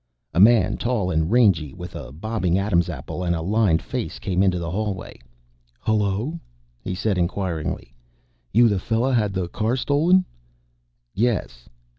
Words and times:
A 0.33 0.39
man, 0.39 0.77
tall 0.77 1.11
and 1.11 1.29
rangy, 1.29 1.75
with 1.75 1.93
a 1.93 2.11
bobbing 2.11 2.57
Adam's 2.57 2.89
apple 2.89 3.23
and 3.23 3.35
a 3.35 3.41
lined 3.43 3.83
face, 3.83 4.17
came 4.17 4.41
into 4.41 4.57
the 4.57 4.71
hallway. 4.71 5.19
"Hullo?" 5.81 6.39
he 6.83 6.95
said 6.95 7.19
inquiringly. 7.19 7.93
"You 8.51 8.67
the 8.67 8.79
fella 8.79 9.13
had 9.13 9.31
the 9.31 9.47
car 9.47 9.75
stolen?" 9.75 10.25
"Yes." 11.13 11.69